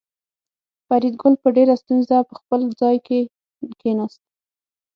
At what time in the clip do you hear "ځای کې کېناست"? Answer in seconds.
2.81-4.21